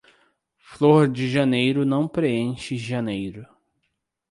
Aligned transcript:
Flor 0.57 1.07
de 1.07 1.29
janeiro 1.29 1.85
não 1.85 2.07
preenche 2.07 2.75
janeiro. 2.75 3.45